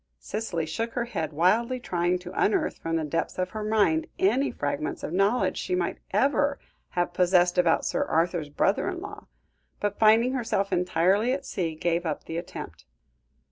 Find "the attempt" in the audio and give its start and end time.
12.23-12.85